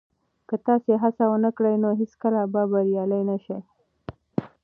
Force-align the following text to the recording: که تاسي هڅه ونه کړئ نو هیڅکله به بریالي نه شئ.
که 0.47 0.55
تاسي 0.65 0.93
هڅه 1.03 1.23
ونه 1.29 1.49
کړئ 1.57 1.75
نو 1.83 1.89
هیڅکله 2.01 2.41
به 2.53 2.61
بریالي 2.71 3.21
نه 3.29 3.37
شئ. 3.45 3.59